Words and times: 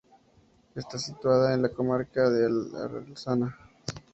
Está 0.73 0.97
situada 0.97 1.53
en 1.53 1.61
la 1.61 1.69
comarca 1.69 2.27
de 2.27 2.45
Arlanza. 2.47 3.35